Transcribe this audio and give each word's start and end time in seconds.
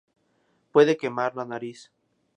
Puede 0.71 0.97
quemar 0.97 1.35
la 1.35 1.45
nariz. 1.45 1.91